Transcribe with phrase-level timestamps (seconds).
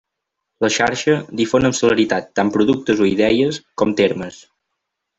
[0.63, 4.45] La xarxa difon amb celeritat tant productes o idees, com termes.